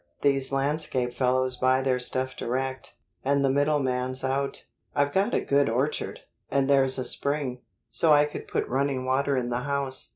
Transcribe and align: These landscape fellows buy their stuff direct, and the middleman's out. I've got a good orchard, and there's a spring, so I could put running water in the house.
These 0.23 0.51
landscape 0.51 1.13
fellows 1.13 1.57
buy 1.57 1.83
their 1.83 1.99
stuff 1.99 2.35
direct, 2.35 2.95
and 3.23 3.45
the 3.45 3.51
middleman's 3.51 4.23
out. 4.23 4.65
I've 4.95 5.13
got 5.13 5.35
a 5.35 5.41
good 5.41 5.69
orchard, 5.69 6.21
and 6.49 6.67
there's 6.67 6.97
a 6.97 7.05
spring, 7.05 7.59
so 7.91 8.11
I 8.11 8.25
could 8.25 8.47
put 8.47 8.67
running 8.67 9.05
water 9.05 9.37
in 9.37 9.49
the 9.49 9.59
house. 9.59 10.09